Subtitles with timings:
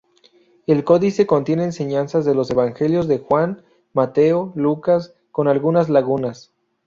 [0.65, 3.61] El códice contiene enseñanzas de los Evangelios de Juan,
[3.93, 6.51] Mateo, Lucas, con algunas lagunas.